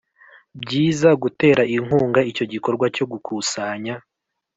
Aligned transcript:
Byiza 0.61 1.09
gutera 1.21 1.61
inkunga 1.75 2.19
icyo 2.31 2.45
gikorwa 2.53 2.85
cyo 2.95 3.05
gukusanya 3.11 3.95